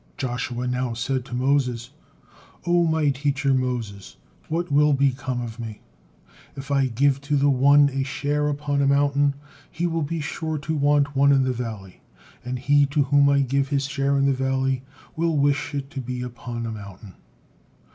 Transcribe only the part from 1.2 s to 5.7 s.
to Moses: "O my teacher Moses, what will become of